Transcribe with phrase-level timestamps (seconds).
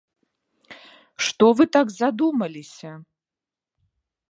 [1.25, 2.91] Што вы так задумаліся?